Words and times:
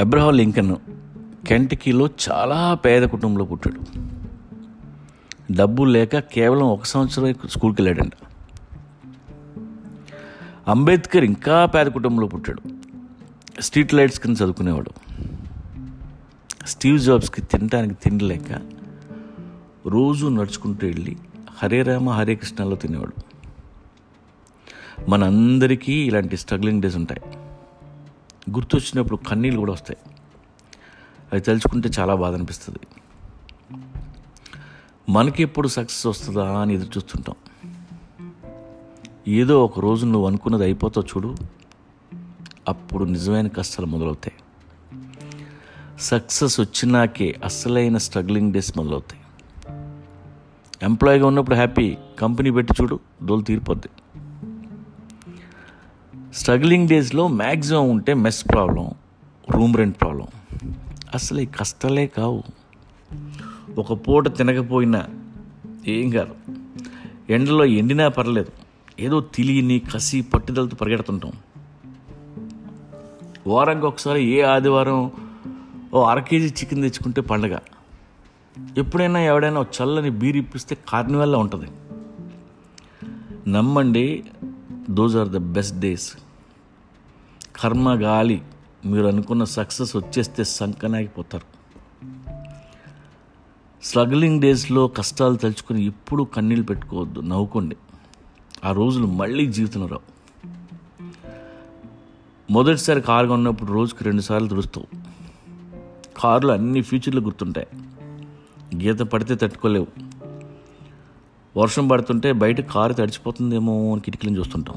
Abraham 0.00 0.34
Lincoln 0.34 0.76
కెంటకీలో 1.46 2.08
చాలా 2.30 2.74
పేద 2.74 3.02
కుటుంబంలో 3.02 3.44
పుట్టాడు. 3.44 3.80
డబ్బు 5.52 5.84
లేక 5.84 6.18
కేవలం 6.18 6.62
ఒక 6.62 6.84
సంవత్సరం 6.84 7.34
స్కూల్కి 7.48 7.82
వెళ్ళాడంట. 7.82 8.12
అంబేద్కర్ 10.68 11.24
ఇంకా 11.24 11.66
పేద 11.66 11.86
కుటుంబంలో 11.86 12.26
పుట్టాడు. 12.26 12.62
స్ట్రీట్ 13.60 13.94
లైట్స్ 13.94 14.20
కింద 14.20 14.36
చదువుకునేవాడు. 14.36 14.90
స్టీవ్ 16.66 16.98
జాబ్స్కి 16.98 17.40
తినడానికి 17.40 17.94
తిండి 17.94 18.24
లేక 18.24 18.60
రోజు 19.86 20.26
నడుచుకుంటూ 20.26 20.86
వెళ్ళి 20.86 21.16
హరే 21.62 21.82
రామ 21.82 22.10
హరే 22.10 22.34
కృష్ణలో 22.34 22.76
తినేవాడు. 22.76 23.34
మనందరికీ 25.10 25.92
ఇలాంటి 25.92 26.36
స్ట్రగ్లింగ్ 26.36 26.82
డేస్ 26.82 26.96
ఉంటాయి. 26.96 27.20
గుర్తొచ్చినప్పుడు 28.50 29.16
కన్నీళ్ళు 29.16 29.60
కూడా 29.60 29.72
వస్తాయి. 29.72 30.10
అది 31.32 31.42
తలుచుకుంటే 31.42 31.90
చాలా 31.98 32.14
బాధ 32.14 32.34
అనిపిస్తుంది. 32.34 32.78
మనకి 35.08 35.42
ఎప్పుడు 35.42 35.68
సక్సెస్ 35.68 36.06
వస్తుందా 36.06 36.58
అని 36.58 36.74
ఎదురు 36.74 36.88
చూస్తుంటాం. 36.88 37.36
ఏదో 39.28 39.64
ఒక 39.64 39.80
రోజు 39.80 40.06
నువ్వు 40.06 40.26
అనుకున్నది 40.26 40.64
అయిపోతావు 40.64 41.06
చూడు 41.06 41.36
అప్పుడు 42.68 43.04
నిజమైన 43.04 43.48
కష్టాలు 43.48 43.86
మొదలవుతాయి. 43.86 44.36
సక్సెస్ 46.00 46.60
వచ్చినాకే 46.60 47.40
అసలైన 47.44 47.96
స్ట్రగ్లింగ్ 47.96 48.52
డేస్ 48.52 48.78
మొదలవుతాయి. 48.78 49.20
ఎంప్లాయీగా 50.82 51.26
ఉన్నప్పుడు 51.26 51.54
హ్యాపీ 51.54 51.96
కంపెనీ 52.18 52.50
పెట్టి 52.50 52.74
చూడు 52.82 53.00
డోలు 53.24 53.42
తీరిపోద్ది. 53.42 53.88
స్ట్రగ్లింగ్ 56.34 56.88
డేస్లో 56.88 57.28
మ్యాక్సిమం 57.28 57.90
ఉంటే 57.90 58.14
mess 58.14 58.44
problem 58.44 58.90
room 59.50 59.76
rent 59.76 60.00
problem. 60.00 60.26
అసలు 61.14 61.40
ఈ 61.40 61.46
కష్టాలే 61.46 62.06
కావు. 62.06 62.42
ఒక 63.78 64.08
పూట 64.08 64.36
తినకపోయినా 64.36 65.06
ఏం 65.86 66.10
కాదు. 66.10 66.34
ఎండలో 67.32 67.64
ఎండినా 67.64 68.08
పర్లేదు. 68.08 68.52
ఏదో 69.00 69.20
తెలియని 69.20 69.78
కసి 69.78 70.22
పట్టుదలతో 70.22 70.76
పరిగెడుతుంటాం. 70.76 71.32
వారానికి 73.46 73.86
ఒకసారి 73.86 74.24
ఏ 74.24 74.42
ఆదివారం 74.42 75.10
ఓ 75.94 76.02
అర 76.02 76.20
కేజీ 76.20 76.46
చికెన్ 76.46 76.82
తెచ్చుకుంటే 76.82 77.20
పండగ. 77.20 77.58
ఎప్పుడైనా 78.78 79.20
ఎవడైనా 79.20 79.60
చల్లని 79.60 80.10
బీరు 80.10 80.36
ఇప్పిస్తే 80.36 80.76
కార్నివల్లా 80.88 81.38
ఉంటుంది. 81.38 81.66
నమ్మండి 83.50 84.24
those 84.90 85.16
are 85.16 85.28
the 85.28 85.36
best 85.36 85.80
days 85.80 86.12
కర్మ 87.62 88.02
గాలి 88.02 88.42
మీరు 88.86 89.06
అనుకున్న 89.06 89.44
సక్సెస్ 89.44 89.96
వచ్చేస్తే 89.96 90.44
సంకనాగిపోతారు. 90.44 91.54
స్ట్రగ్లింగ్ 93.84 94.40
డేస్లో 94.40 94.88
కష్టాలు 94.88 95.36
తలుచుకొని 95.36 95.84
ఎప్పుడూ 95.84 96.24
కన్నీళ్ళు 96.24 96.66
పెట్టుకోవద్దు 96.66 97.20
నవ్వుకోండి. 97.20 97.76
ఆ 98.64 98.72
రోజులు 98.72 99.06
మళ్ళీ 99.06 99.46
జీవితంలో 99.46 99.86
రావు. 99.86 100.14
మొదటిసారి 102.50 103.00
కారు 103.00 103.26
కొన్నప్పుడు 103.26 103.72
రోజుకి 103.72 104.04
రెండుసార్లు 104.04 104.48
తుడుస్తావు. 104.48 104.86
కారులో 106.20 106.54
అన్ని 106.54 106.82
ఫీచర్లు 106.82 107.20
గుర్తుంటాయి. 107.20 107.66
గీత 108.82 108.98
పడితే 108.98 109.34
తట్టుకోలేవు. 109.34 109.86
వర్షం 111.56 111.88
పడుతుంటే 111.88 112.32
బయట 112.32 112.60
కారు 112.60 112.92
తడిచిపోతుందేమో 112.92 113.92
అని 113.92 114.00
కిటికీలను 114.00 114.38
చూస్తుంటాం. 114.38 114.76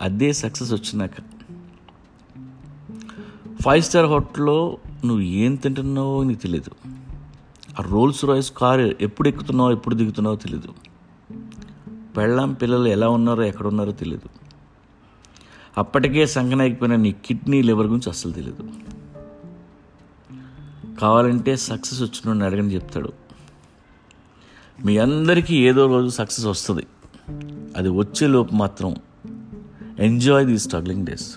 అదే 0.00 0.32
సక్సెస్ 0.32 0.72
వచ్చినాక. 0.72 1.10
ఫైవ్ 3.64 3.82
స్టార్ 3.82 4.06
హోటల్లో 4.06 4.78
నువ్వు 5.04 5.22
ఏం 5.22 5.54
తింటున్నావో 5.54 6.24
నీకు 6.24 6.40
తెలియదు 6.40 6.70
ఆ 7.80 7.82
రోల్స్ 7.82 8.24
రాయిస్ 8.24 8.52
కారు 8.56 8.94
ఎప్పుడు 9.00 9.28
ఎక్కుతున్నావో 9.28 9.72
ఎప్పుడు 9.72 9.94
దిగుతున్నావో 9.94 10.36
తెలియదు 10.36 10.74
పెళ్ళాం 12.16 12.52
పిల్లలు 12.52 12.88
ఎలా 12.88 13.08
ఉన్నారో 13.08 13.42
ఎక్కడ 13.42 13.66
ఉన్నారో 13.66 13.92
తెలియదు 13.92 14.28
అప్పటికే 15.78 16.26
సంకనాగిపోయిన 16.26 16.96
నీ 16.96 17.12
కిడ్నీ 17.12 17.62
లివర్ 17.62 17.86
గురించి 17.86 18.10
అస్సలు 18.10 18.32
తెలియదు 18.32 18.68
కావాలంటే 21.00 21.56
సక్సెస్ 21.56 22.02
వచ్చిన 22.02 22.44
అడగని 22.44 22.74
చెప్తాడు. 22.74 23.25
మీ 24.84 24.98
అందరికీ 24.98 25.56
ఏదో 25.56 25.86
రోజు 25.86 26.08
సక్సెస్ 26.08 26.46
వస్తుంది. 26.46 26.86
అది 27.76 27.88
వచ్చేలోపు 27.88 28.54
మాత్రం 28.54 28.96
ఎంజాయ్ 29.98 30.46
ది 30.46 30.58
స్ట్రగ్లింగ్ 30.58 31.06
డేస్. 31.06 31.36